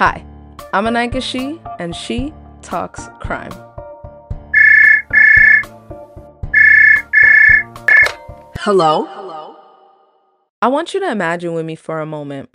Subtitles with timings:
[0.00, 0.24] Hi,
[0.72, 3.52] I'm Anika She, and she talks crime.
[8.60, 9.06] Hello?
[10.62, 12.48] I want you to imagine with me for a moment.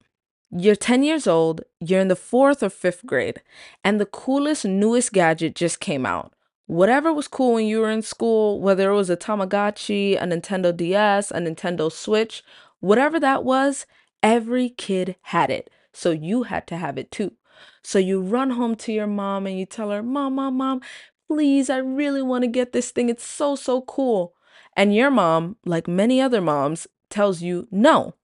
[0.50, 3.44] You're 10 years old, you're in the fourth or fifth grade,
[3.84, 6.34] and the coolest, newest gadget just came out.
[6.66, 10.76] Whatever was cool when you were in school, whether it was a Tamagotchi, a Nintendo
[10.76, 12.42] DS, a Nintendo Switch,
[12.80, 13.86] whatever that was,
[14.24, 15.70] every kid had it.
[15.96, 17.32] So you had to have it too.
[17.82, 20.82] So you run home to your mom and you tell her, Mom, Mom, Mom,
[21.30, 23.10] please, I really want to get this thing.
[23.10, 24.34] It's so, so cool.
[24.76, 28.16] And your mom, like many other moms, tells you no.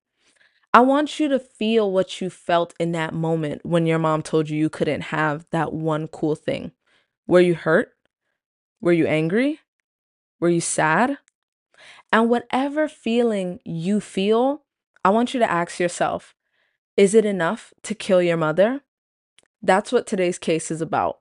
[0.74, 4.50] I want you to feel what you felt in that moment when your mom told
[4.50, 6.72] you you couldn't have that one cool thing.
[7.26, 7.94] Were you hurt?
[8.82, 9.60] Were you angry?
[10.40, 11.18] Were you sad?
[12.12, 14.64] And whatever feeling you feel,
[15.06, 16.36] I want you to ask yourself
[17.02, 18.82] is it enough to kill your mother?
[19.60, 21.18] That's what today's case is about.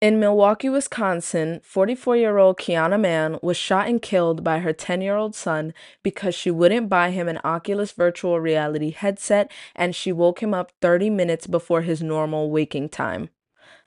[0.00, 5.00] In Milwaukee, Wisconsin, 44 year old Quiana Mann was shot and killed by her 10
[5.00, 5.74] year old son
[6.04, 10.70] because she wouldn't buy him an Oculus virtual reality headset and she woke him up
[10.80, 13.28] 30 minutes before his normal waking time.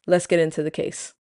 [0.06, 1.14] Let's get into the case.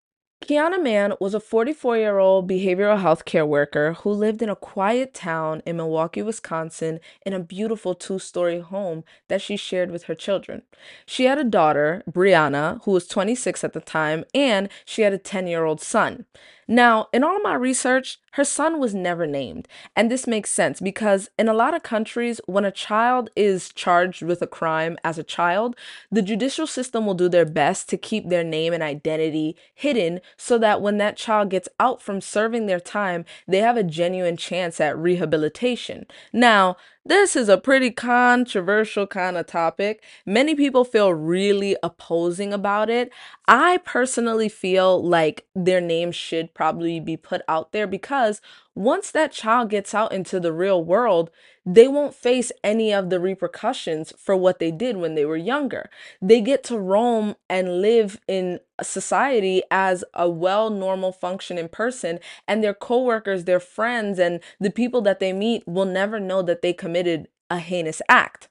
[0.41, 4.55] Quiana Mann was a 44 year old behavioral health care worker who lived in a
[4.55, 10.03] quiet town in Milwaukee, Wisconsin, in a beautiful two story home that she shared with
[10.03, 10.61] her children.
[11.05, 15.17] She had a daughter, Brianna, who was 26 at the time, and she had a
[15.17, 16.25] 10 year old son.
[16.71, 19.67] Now, in all my research, her son was never named.
[19.95, 24.21] And this makes sense because in a lot of countries, when a child is charged
[24.21, 25.75] with a crime as a child,
[26.11, 30.59] the judicial system will do their best to keep their name and identity hidden so
[30.59, 34.79] that when that child gets out from serving their time, they have a genuine chance
[34.79, 36.05] at rehabilitation.
[36.31, 40.03] Now, this is a pretty controversial kind of topic.
[40.25, 43.11] Many people feel really opposing about it.
[43.47, 48.41] I personally feel like their name should probably be put out there because
[48.79, 51.29] once that child gets out into the real world,
[51.65, 55.89] they won't face any of the repercussions for what they did when they were younger.
[56.21, 62.63] They get to roam and live in society as a well normal functioning person and
[62.63, 66.71] their coworkers, their friends and the people that they meet will never know that they
[66.71, 68.47] committed a heinous act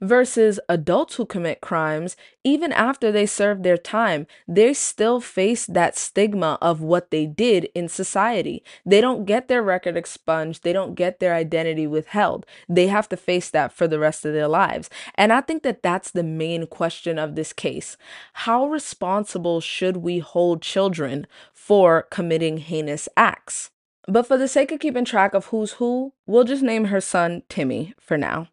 [0.00, 5.96] versus adults who commit crimes, even after they serve their time, they still face that
[5.96, 8.62] stigma of what they did in society.
[8.86, 12.46] They don't get their record expunged, they don't get their identity withheld.
[12.68, 14.88] They have to face that for the rest of their lives.
[15.14, 17.96] And I think that that's the main question of this case.
[18.32, 23.70] How responsible should we hold children for committing heinous acts?
[24.06, 27.42] But for the sake of keeping track of who's who, we'll just name her son
[27.50, 28.48] Timmy for now.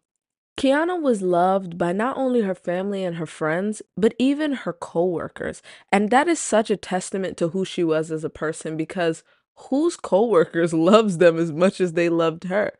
[0.56, 5.60] Quiana was loved by not only her family and her friends, but even her coworkers.
[5.92, 9.22] And that is such a testament to who she was as a person because
[9.70, 12.72] whose coworkers loves them as much as they loved her?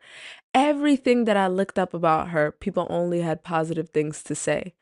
[0.59, 4.73] Everything that I looked up about her, people only had positive things to say.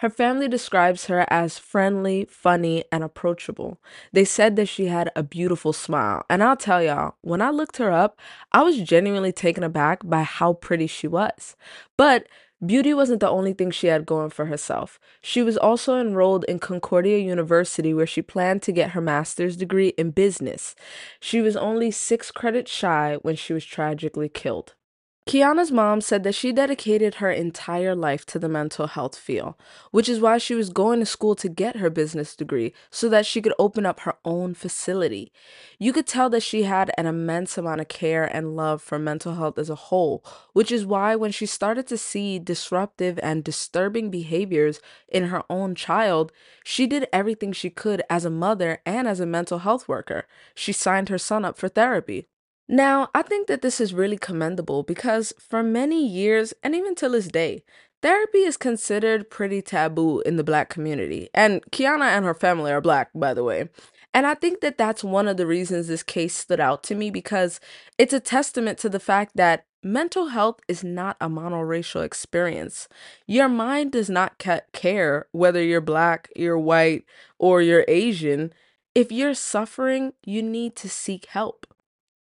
[0.00, 3.80] Her family describes her as friendly, funny, and approachable.
[4.12, 6.26] They said that she had a beautiful smile.
[6.28, 8.20] And I'll tell y'all, when I looked her up,
[8.52, 11.56] I was genuinely taken aback by how pretty she was.
[11.96, 12.26] But
[12.64, 15.00] Beauty wasn't the only thing she had going for herself.
[15.22, 19.94] She was also enrolled in Concordia University, where she planned to get her master's degree
[19.96, 20.76] in business.
[21.20, 24.74] She was only six credits shy when she was tragically killed.
[25.24, 29.54] Quiana's mom said that she dedicated her entire life to the mental health field,
[29.92, 33.24] which is why she was going to school to get her business degree so that
[33.24, 35.32] she could open up her own facility.
[35.78, 39.36] You could tell that she had an immense amount of care and love for mental
[39.36, 40.24] health as a whole,
[40.54, 45.76] which is why when she started to see disruptive and disturbing behaviors in her own
[45.76, 46.32] child,
[46.64, 50.26] she did everything she could as a mother and as a mental health worker.
[50.52, 52.26] She signed her son up for therapy.
[52.68, 57.12] Now, I think that this is really commendable because for many years, and even till
[57.12, 57.64] this day,
[58.02, 61.28] therapy is considered pretty taboo in the black community.
[61.34, 63.68] And Quiana and her family are black, by the way.
[64.14, 67.10] And I think that that's one of the reasons this case stood out to me
[67.10, 67.60] because
[67.98, 72.88] it's a testament to the fact that mental health is not a monoracial experience.
[73.26, 77.04] Your mind does not ca- care whether you're black, you're white,
[77.38, 78.52] or you're Asian.
[78.94, 81.66] If you're suffering, you need to seek help.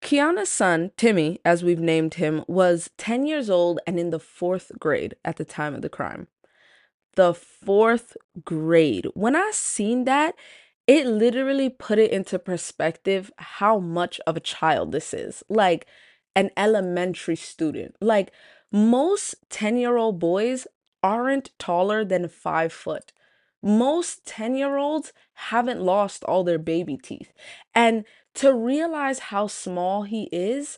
[0.02, 4.72] Quiana's son, Timmy, as we've named him, was 10 years old and in the fourth
[4.80, 6.28] grade at the time of the crime.
[7.16, 9.08] The fourth grade.
[9.14, 10.36] When I seen that,
[10.88, 15.44] it literally put it into perspective how much of a child this is.
[15.50, 15.86] Like
[16.36, 17.96] an elementary student.
[18.02, 18.32] Like
[18.72, 20.66] most 10 year old boys
[21.04, 23.12] aren't taller than five foot.
[23.62, 27.32] Most 10 year olds haven't lost all their baby teeth.
[27.76, 28.06] And
[28.36, 30.78] to realize how small he is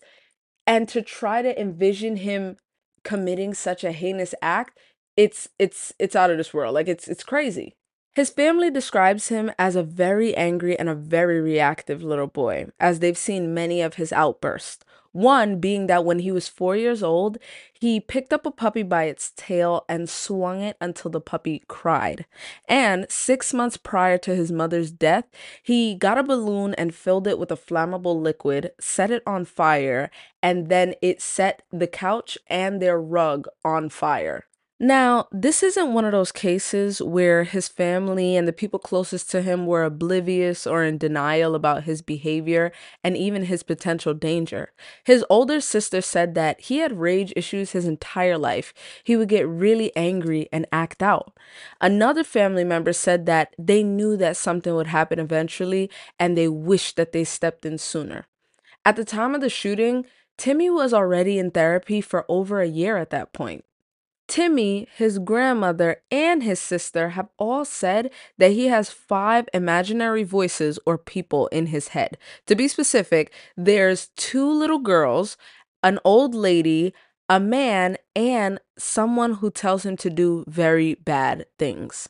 [0.66, 2.58] and to try to envision him
[3.04, 4.78] committing such a heinous act,
[5.16, 6.74] it's it's it's out of this world.
[6.74, 7.76] Like it's it's crazy.
[8.16, 13.00] His family describes him as a very angry and a very reactive little boy, as
[13.00, 14.86] they've seen many of his outbursts.
[15.14, 17.38] One being that when he was four years old,
[17.72, 22.26] he picked up a puppy by its tail and swung it until the puppy cried.
[22.68, 25.26] And six months prior to his mother's death,
[25.62, 30.10] he got a balloon and filled it with a flammable liquid, set it on fire,
[30.42, 34.48] and then it set the couch and their rug on fire.
[34.80, 39.42] Now, this isn't one of those cases where his family and the people closest to
[39.42, 42.72] him were oblivious or in denial about his behavior
[43.04, 44.72] and even his potential danger.
[45.06, 48.74] His older sister said that he had rage issues his entire life.
[49.04, 51.38] He would get really angry and act out.
[51.80, 56.98] Another family member said that they knew that something would happen eventually and they wished
[56.98, 58.26] that they stepped in sooner.
[58.84, 62.98] At the time of the shooting, Timmy was already in therapy for over a year
[62.98, 63.64] at that point.
[64.34, 68.10] Timmy, his grandmother, and his sister have all said
[68.40, 72.18] that he has five imaginary voices or people in his head.
[72.48, 75.38] To be specific, there's two little girls,
[75.84, 76.96] an old lady,
[77.30, 82.10] a man, and someone who tells him to do very bad things.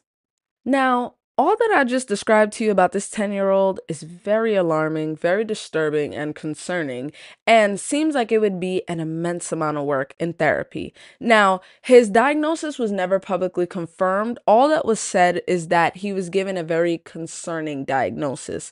[0.63, 4.55] Now, all that I just described to you about this 10 year old is very
[4.55, 7.11] alarming, very disturbing, and concerning,
[7.47, 10.93] and seems like it would be an immense amount of work in therapy.
[11.19, 14.37] Now, his diagnosis was never publicly confirmed.
[14.45, 18.71] All that was said is that he was given a very concerning diagnosis.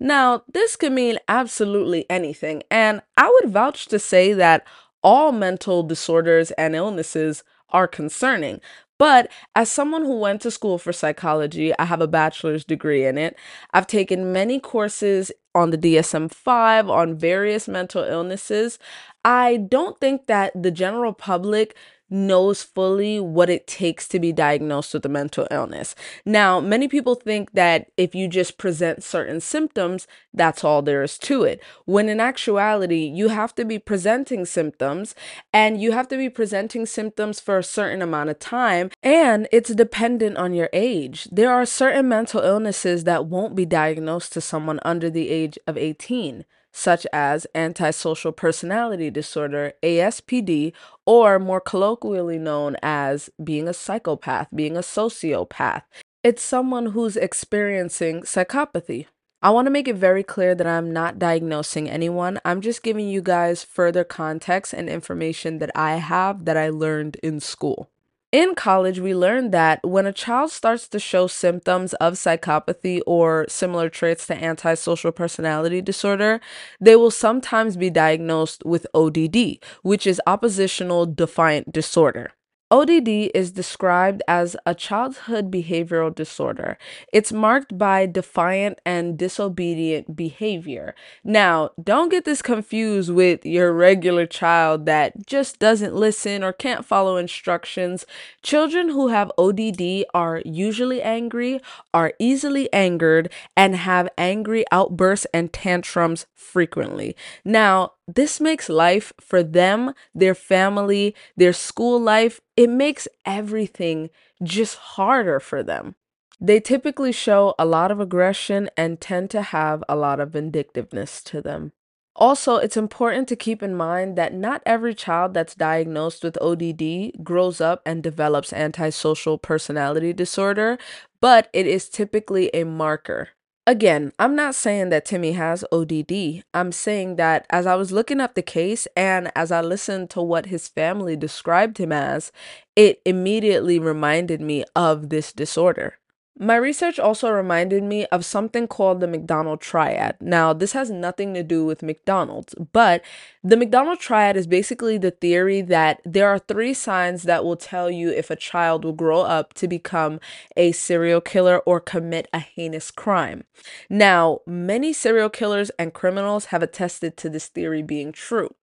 [0.00, 4.64] Now, this could mean absolutely anything, and I would vouch to say that
[5.02, 8.60] all mental disorders and illnesses are concerning.
[8.98, 13.16] But as someone who went to school for psychology, I have a bachelor's degree in
[13.16, 13.36] it.
[13.72, 18.78] I've taken many courses on the DSM 5 on various mental illnesses.
[19.24, 21.76] I don't think that the general public
[22.10, 25.94] knows fully what it takes to be diagnosed with a mental illness.
[26.24, 31.18] Now, many people think that if you just present certain symptoms, that's all there is
[31.18, 31.62] to it.
[31.84, 35.14] When in actuality, you have to be presenting symptoms
[35.52, 39.74] and you have to be presenting symptoms for a certain amount of time, and it's
[39.74, 41.28] dependent on your age.
[41.30, 45.76] There are certain mental illnesses that won't be diagnosed to someone under the age of
[45.76, 46.44] 18
[46.78, 50.72] such as antisocial personality disorder, ASPD,
[51.04, 55.82] or more colloquially known as being a psychopath, being a sociopath.
[56.22, 59.06] It's someone who's experiencing psychopathy.
[59.42, 62.40] I want to make it very clear that I'm not diagnosing anyone.
[62.44, 67.16] I'm just giving you guys further context and information that I have that I learned
[67.22, 67.90] in school.
[68.30, 73.46] In college, we learned that when a child starts to show symptoms of psychopathy or
[73.48, 76.38] similar traits to antisocial personality disorder,
[76.78, 82.32] they will sometimes be diagnosed with ODD, which is oppositional defiant disorder.
[82.70, 86.76] ODD is described as a childhood behavioral disorder.
[87.12, 90.94] It's marked by defiant and disobedient behavior.
[91.24, 96.84] Now, don't get this confused with your regular child that just doesn't listen or can't
[96.84, 98.04] follow instructions.
[98.42, 101.60] Children who have ODD are usually angry,
[101.94, 107.16] are easily angered, and have angry outbursts and tantrums frequently.
[107.44, 114.08] Now, this makes life for them, their family, their school life, it makes everything
[114.42, 115.94] just harder for them.
[116.40, 121.22] They typically show a lot of aggression and tend to have a lot of vindictiveness
[121.24, 121.72] to them.
[122.16, 127.22] Also, it's important to keep in mind that not every child that's diagnosed with ODD
[127.22, 130.78] grows up and develops antisocial personality disorder,
[131.20, 133.28] but it is typically a marker.
[133.68, 136.42] Again, I'm not saying that Timmy has ODD.
[136.54, 140.22] I'm saying that as I was looking up the case and as I listened to
[140.22, 142.32] what his family described him as,
[142.76, 145.98] it immediately reminded me of this disorder.
[146.40, 150.16] My research also reminded me of something called the McDonald Triad.
[150.20, 153.02] Now, this has nothing to do with McDonald's, but
[153.42, 157.90] the McDonald Triad is basically the theory that there are three signs that will tell
[157.90, 160.20] you if a child will grow up to become
[160.56, 163.42] a serial killer or commit a heinous crime.
[163.90, 168.54] Now, many serial killers and criminals have attested to this theory being true.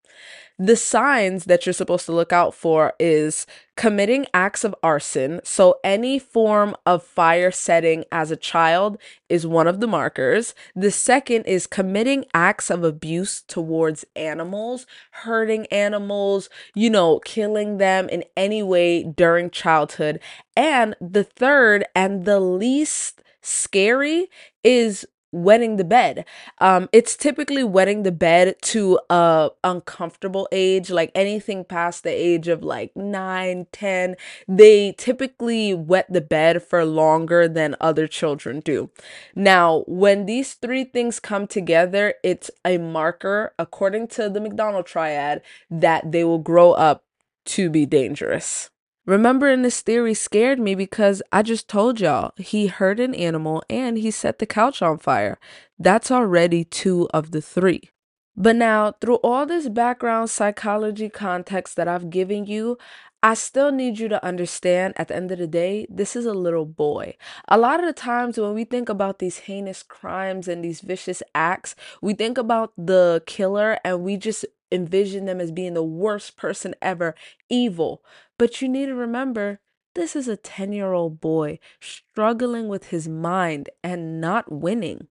[0.58, 3.46] The signs that you're supposed to look out for is
[3.76, 5.42] committing acts of arson.
[5.44, 8.98] So, any form of fire setting as a child
[9.28, 10.56] is one of the markers.
[10.74, 18.08] The second is committing acts of abuse towards animals, hurting animals, you know, killing them
[18.08, 20.22] in any way during childhood.
[20.56, 24.30] And the third and the least scary
[24.64, 26.26] is wetting the bed.
[26.60, 32.48] Um, it's typically wetting the bed to a uncomfortable age, like anything past the age
[32.48, 34.16] of like nine, ten.
[34.48, 38.90] They typically wet the bed for longer than other children do.
[39.36, 45.42] Now, when these three things come together, it's a marker, according to the McDonald triad,
[45.70, 47.04] that they will grow up
[47.46, 48.70] to be dangerous.
[49.06, 54.00] Remembering this theory scared me because I just told y'all he hurt an animal and
[54.00, 55.38] he set the couch on fire.
[55.78, 57.92] That's already two of the three.
[58.36, 62.78] But now, through all this background psychology context that I've given you,
[63.22, 66.34] I still need you to understand at the end of the day, this is a
[66.34, 67.16] little boy.
[67.48, 71.24] A lot of the times when we think about these heinous crimes and these vicious
[71.34, 76.38] acts, we think about the killer and we just envision them as being the worst
[76.38, 77.16] person ever,
[77.50, 78.04] evil.
[78.38, 79.60] But you need to remember
[79.94, 85.08] this is a 10 year old boy struggling with his mind and not winning.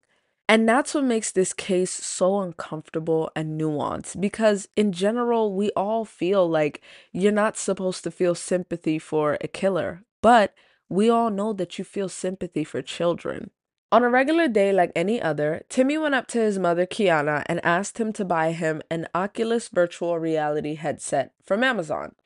[0.46, 6.04] And that's what makes this case so uncomfortable and nuanced because, in general, we all
[6.04, 6.82] feel like
[7.12, 10.54] you're not supposed to feel sympathy for a killer, but
[10.90, 13.50] we all know that you feel sympathy for children.
[13.94, 17.64] On a regular day like any other, Timmy went up to his mother Quiana and
[17.64, 22.16] asked him to buy him an Oculus virtual reality headset from Amazon.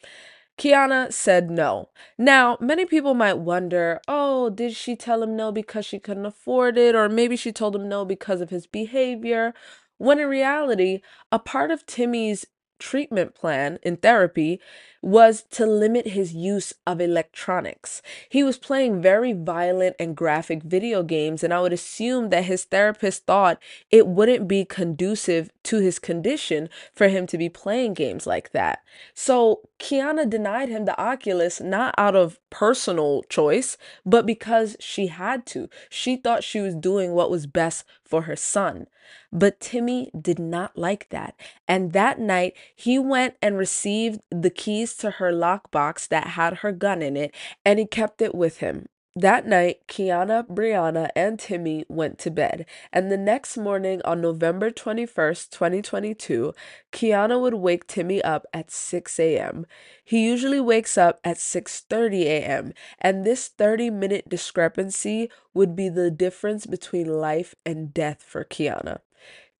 [0.57, 1.91] Quiana said no.
[2.17, 6.79] Now, many people might wonder oh, did she tell him no because she couldn't afford
[6.79, 6.95] it?
[6.95, 9.53] Or maybe she told him no because of his behavior.
[9.99, 12.47] When in reality, a part of Timmy's
[12.79, 14.61] treatment plan in therapy
[15.01, 18.03] was to limit his use of electronics.
[18.29, 22.65] He was playing very violent and graphic video games, and I would assume that his
[22.65, 28.27] therapist thought it wouldn't be conducive to his condition for him to be playing games
[28.27, 28.81] like that.
[29.15, 35.47] So Quiana denied him the Oculus not out of personal choice, but because she had
[35.47, 35.69] to.
[35.89, 38.87] She thought she was doing what was best for her son.
[39.31, 41.35] But Timmy did not like that.
[41.69, 46.73] And that night, he went and received the keys to her lockbox that had her
[46.73, 47.35] gun in it,
[47.65, 48.89] and he kept it with him.
[49.21, 54.71] That night, Quiana, Brianna, and Timmy went to bed, and the next morning on November
[54.71, 56.55] 21st, 2022,
[56.93, 59.67] Quiana would wake Timmy up at 6 a.m.
[60.05, 66.65] He usually wakes up at 6:30 a.m., and this 30-minute discrepancy would be the difference
[66.65, 69.01] between life and death for Quiana.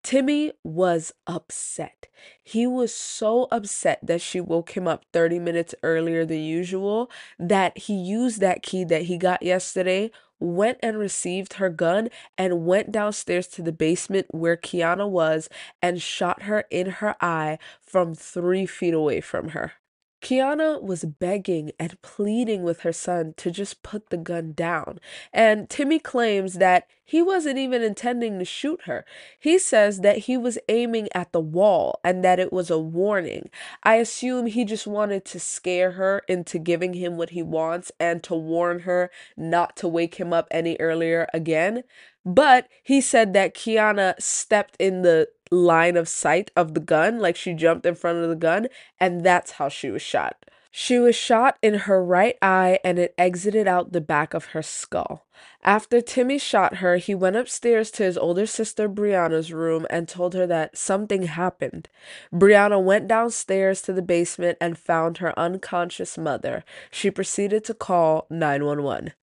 [0.03, 2.07] Timmy was upset.
[2.43, 7.77] He was so upset that she woke him up 30 minutes earlier than usual that
[7.77, 12.93] he used that key that he got yesterday, went and received her gun, and went
[12.93, 15.49] downstairs to the basement where Quiana was
[15.83, 19.75] and shot her in her eye from three feet away from her.
[20.21, 24.99] Quiana was begging and pleading with her son to just put the gun down.
[25.33, 29.07] And Timmy claims that he wasn't even intending to shoot her.
[29.39, 33.49] He says that he was aiming at the wall and that it was a warning.
[33.83, 38.23] I assume he just wanted to scare her into giving him what he wants and
[38.25, 41.85] to warn her not to wake him up any earlier again.
[42.27, 47.37] But he said that Quiana stepped in the line of sight of the gun, like
[47.37, 50.45] she jumped in front of the gun, and that's how she was shot.
[50.71, 54.63] She was shot in her right eye and it exited out the back of her
[54.63, 55.27] skull.
[55.65, 60.35] After Timmy shot her, he went upstairs to his older sister Brianna's room and told
[60.35, 61.89] her that something happened.
[62.33, 66.65] Brianna went downstairs to the basement and found her unconscious mother.
[66.91, 69.15] She proceeded to call 911.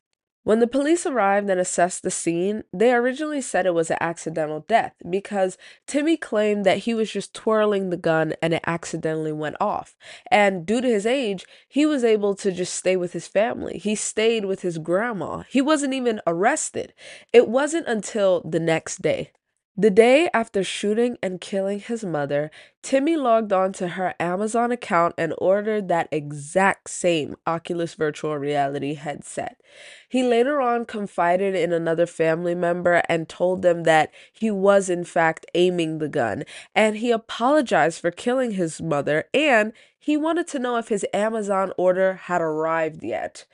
[0.46, 4.60] When the police arrived and assessed the scene, they originally said it was an accidental
[4.60, 9.56] death because Timmy claimed that he was just twirling the gun and it accidentally went
[9.60, 9.96] off.
[10.30, 13.80] And due to his age, he was able to just stay with his family.
[13.80, 15.42] He stayed with his grandma.
[15.50, 16.94] He wasn't even arrested.
[17.34, 19.32] It wasn't until the next day
[19.77, 22.50] the day after shooting and killing his mother,
[22.82, 28.94] Timmy logged on to her Amazon account and ordered that exact same Oculus virtual reality
[28.94, 29.60] headset.
[30.08, 35.03] He later on confided in another family member and told them that he was, in
[35.03, 40.60] fact, aiming the gun, and he apologized for killing his mother and he wanted to
[40.60, 43.46] know if his Amazon order had arrived yet.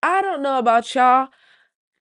[0.00, 1.28] I don't know about y'all.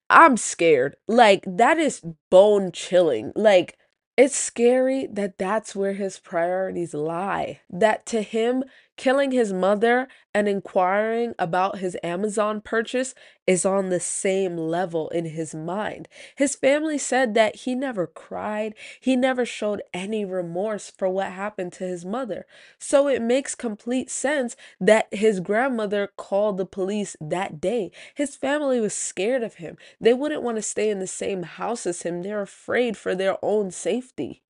[0.10, 0.96] I'm scared.
[1.08, 3.32] Like that is bone chilling.
[3.36, 3.78] Like
[4.18, 7.62] It's scary that that's where his priorities lie.
[7.70, 8.64] That to him,
[8.98, 15.26] killing his mother and inquiring about his Amazon purchase is on the same level in
[15.26, 16.08] his mind.
[16.36, 21.74] His family said that he never cried, he never showed any remorse for what happened
[21.74, 22.46] to his mother.
[22.78, 27.92] So it makes complete sense that his grandmother called the police that day.
[28.14, 29.78] His family was scared of him.
[30.02, 33.38] They wouldn't want to stay in the same house as him, they're afraid for their
[33.44, 34.44] own safety.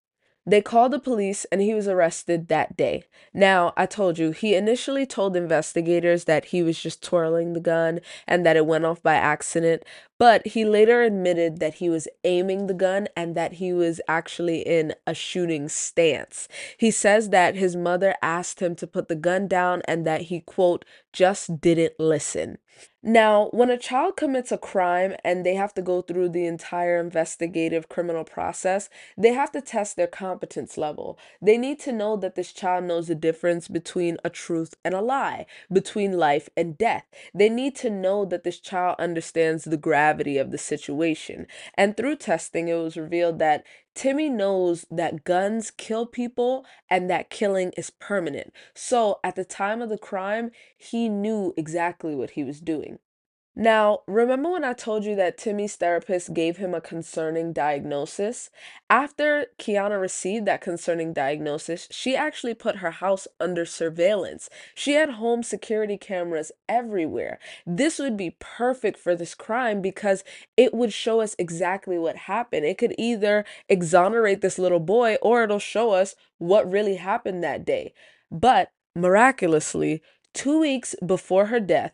[0.47, 3.03] They called the police and he was arrested that day.
[3.33, 7.99] Now, I told you, he initially told investigators that he was just twirling the gun
[8.25, 9.83] and that it went off by accident,
[10.17, 14.59] but he later admitted that he was aiming the gun and that he was actually
[14.59, 16.47] in a shooting stance.
[16.77, 20.39] He says that his mother asked him to put the gun down and that he,
[20.41, 22.57] quote, just didn't listen.
[23.03, 26.99] Now, when a child commits a crime and they have to go through the entire
[26.99, 31.17] investigative criminal process, they have to test their competence level.
[31.41, 35.01] They need to know that this child knows the difference between a truth and a
[35.01, 37.05] lie, between life and death.
[37.33, 40.06] They need to know that this child understands the gravity
[40.37, 41.47] of the situation.
[41.75, 47.29] And through testing, it was revealed that Timmy knows that guns kill people and that
[47.29, 48.53] killing is permanent.
[48.73, 52.99] So at the time of the crime, he knew exactly what he was doing.
[53.59, 58.51] Now, remember when I told you that Timmy's therapist gave him a concerning diagnosis?
[58.87, 64.47] After Quiana received that concerning diagnosis, she actually put her house under surveillance.
[64.75, 67.39] She had home security cameras everywhere.
[67.65, 70.23] This would be perfect for this crime because
[70.55, 72.63] it would show us exactly what happened.
[72.63, 77.65] It could either exonerate this little boy or it'll show us what really happened that
[77.65, 77.95] day.
[78.29, 80.03] But miraculously,
[80.35, 81.93] two weeks before her death,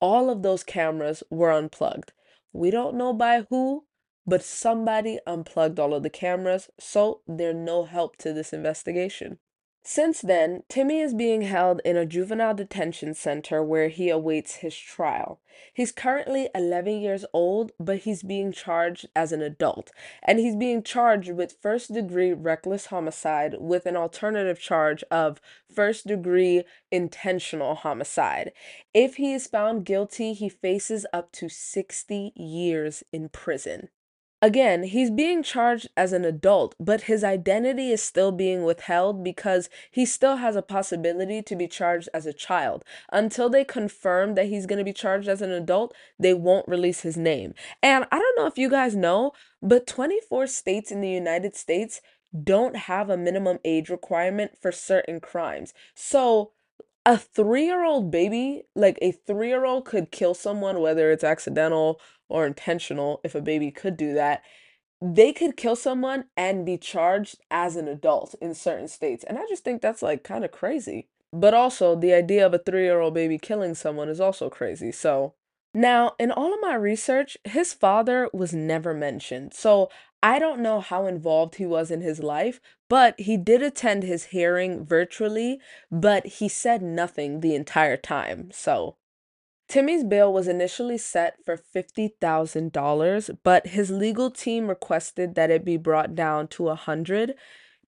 [0.00, 2.12] all of those cameras were unplugged.
[2.52, 3.86] We don't know by who,
[4.26, 9.38] but somebody unplugged all of the cameras, so they're no help to this investigation.
[9.82, 14.76] Since then, Timmy is being held in a juvenile detention center where he awaits his
[14.76, 15.40] trial.
[15.72, 19.90] He's currently 11 years old, but he's being charged as an adult,
[20.22, 25.40] and he's being charged with first degree reckless homicide with an alternative charge of
[25.74, 28.52] first degree intentional homicide.
[28.92, 33.88] If he is found guilty, he faces up to 60 years in prison.
[34.40, 39.68] Again, he's being charged as an adult, but his identity is still being withheld because
[39.90, 42.84] he still has a possibility to be charged as a child.
[43.10, 47.00] Until they confirm that he's going to be charged as an adult, they won't release
[47.00, 47.52] his name.
[47.82, 52.00] And I don't know if you guys know, but 24 states in the United States
[52.44, 55.74] don't have a minimum age requirement for certain crimes.
[55.94, 56.52] So,
[57.04, 61.24] a three year old baby, like a three year old could kill someone, whether it's
[61.24, 64.42] accidental or intentional, if a baby could do that,
[65.00, 69.24] they could kill someone and be charged as an adult in certain states.
[69.24, 71.08] And I just think that's like kind of crazy.
[71.32, 74.90] But also, the idea of a three year old baby killing someone is also crazy.
[74.90, 75.34] So,
[75.74, 79.52] now, in all of my research, his father was never mentioned.
[79.52, 79.90] So
[80.22, 84.26] I don't know how involved he was in his life, but he did attend his
[84.26, 85.60] hearing virtually,
[85.90, 88.50] but he said nothing the entire time.
[88.52, 88.96] So
[89.68, 95.76] Timmy's bail was initially set for $50,000, but his legal team requested that it be
[95.76, 97.34] brought down to a 100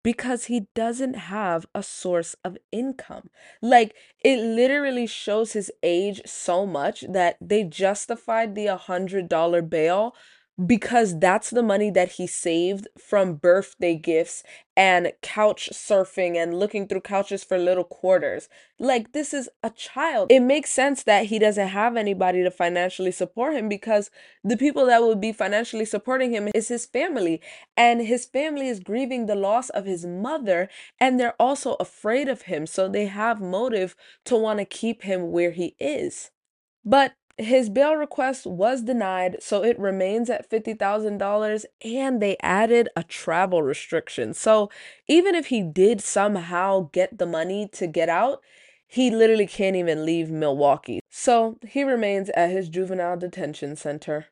[0.02, 3.30] because he doesn't have a source of income.
[3.62, 10.14] Like it literally shows his age so much that they justified the $100 bail
[10.66, 14.42] because that's the money that he saved from birthday gifts
[14.76, 18.48] and couch surfing and looking through couches for little quarters.
[18.78, 20.30] Like, this is a child.
[20.30, 24.10] It makes sense that he doesn't have anybody to financially support him because
[24.42, 27.40] the people that would be financially supporting him is his family.
[27.76, 30.68] And his family is grieving the loss of his mother
[30.98, 32.66] and they're also afraid of him.
[32.66, 33.96] So they have motive
[34.26, 36.30] to want to keep him where he is.
[36.84, 43.02] But his bail request was denied, so it remains at $50,000 and they added a
[43.02, 44.34] travel restriction.
[44.34, 44.70] So
[45.08, 48.42] even if he did somehow get the money to get out,
[48.86, 51.00] he literally can't even leave Milwaukee.
[51.08, 54.26] So he remains at his juvenile detention center.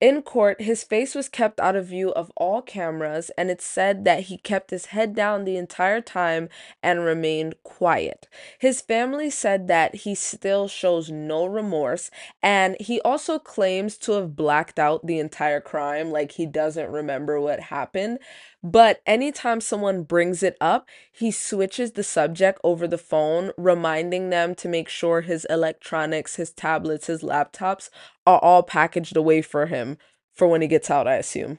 [0.00, 4.06] In court, his face was kept out of view of all cameras, and it's said
[4.06, 6.48] that he kept his head down the entire time
[6.82, 8.26] and remained quiet.
[8.58, 12.10] His family said that he still shows no remorse,
[12.42, 17.38] and he also claims to have blacked out the entire crime, like he doesn't remember
[17.38, 18.20] what happened.
[18.62, 24.54] But anytime someone brings it up, he switches the subject over the phone, reminding them
[24.56, 27.88] to make sure his electronics, his tablets, his laptops
[28.26, 29.96] are all packaged away for him
[30.34, 31.58] for when he gets out, I assume.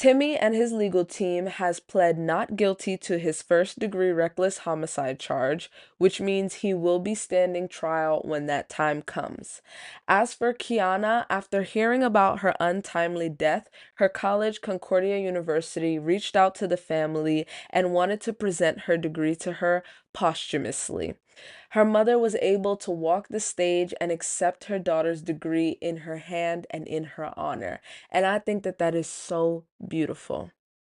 [0.00, 5.20] Timmy and his legal team has pled not guilty to his first degree reckless homicide
[5.20, 9.60] charge, which means he will be standing trial when that time comes.
[10.08, 16.54] As for Quiana, after hearing about her untimely death, her college, Concordia University, reached out
[16.54, 19.84] to the family and wanted to present her degree to her
[20.14, 21.16] posthumously.
[21.70, 26.18] Her mother was able to walk the stage and accept her daughter's degree in her
[26.18, 27.80] hand and in her honor.
[28.10, 30.50] And I think that that is so beautiful.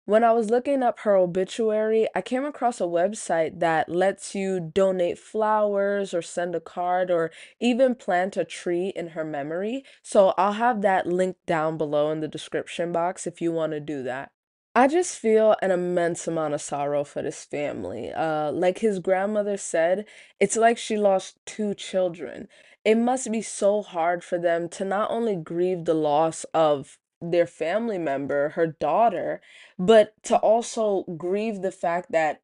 [0.07, 4.61] When I was looking up her obituary, I came across a website that lets you
[4.61, 7.29] donate flowers or send a card or
[7.59, 9.83] even plant a tree in her memory.
[10.01, 13.81] So I'll have that link down below in the description box if you want to
[13.81, 14.31] do that.
[14.77, 18.13] I just feel an immense amount of sorrow for this family.
[18.13, 20.05] Uh, like his grandmother said,
[20.39, 22.47] it's like she lost two children.
[22.85, 27.47] It must be so hard for them to not only grieve the loss of their
[27.47, 29.41] family member, her daughter,
[29.79, 32.43] but to also grieve the fact that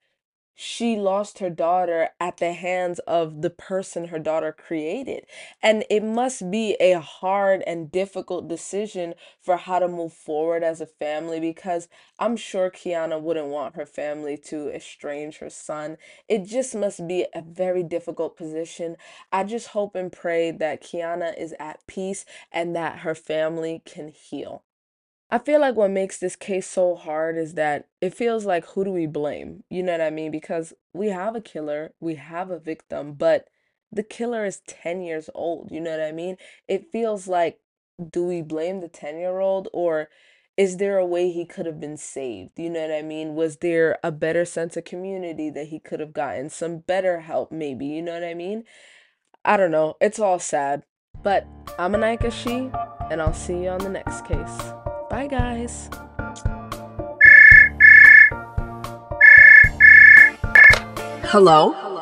[0.55, 5.25] she lost her daughter at the hands of the person her daughter created.
[5.61, 10.79] And it must be a hard and difficult decision for how to move forward as
[10.81, 11.87] a family because
[12.19, 15.97] I'm sure Quiana wouldn't want her family to estrange her son.
[16.27, 18.97] It just must be a very difficult position.
[19.31, 24.09] I just hope and pray that Quiana is at peace and that her family can
[24.09, 24.63] heal.
[25.33, 28.83] I feel like what makes this case so hard is that it feels like who
[28.83, 29.63] do we blame?
[29.67, 30.29] You know what I mean?
[30.29, 33.47] Because we have a killer, we have a victim, but
[33.91, 35.71] the killer is 10 years old.
[35.71, 36.37] You know what I mean?
[36.67, 37.57] It feels like
[38.11, 40.07] do we blame the 10 year old or
[40.55, 42.51] is there a way he could have been saved?
[42.59, 43.33] You know what I mean?
[43.33, 46.51] Was there a better sense of community that he could have gotten?
[46.51, 47.87] Some better help, maybe.
[47.87, 48.65] You know what I mean?
[49.43, 49.95] I don't know.
[49.99, 50.83] It's all sad.
[51.23, 51.47] But
[51.79, 52.69] I'm Anaika She,
[53.09, 54.92] and I'll see you on the next case.
[55.13, 55.91] Bye, guys.
[61.29, 61.92] Hello?